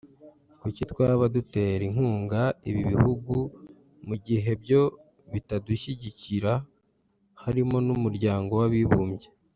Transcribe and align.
Kuki 0.61 0.81
twaba 0.91 1.23
dutera 1.35 1.81
inkunga 1.89 2.41
ibi 2.69 2.81
bihugu 2.91 3.35
mu 4.07 4.15
gihe 4.25 4.51
byo 4.61 4.81
bitadushyigikira 5.31 6.51
(harimo 7.43 7.77
n’Umuryango 7.87 8.51
w’Abibumbye) 8.61 9.27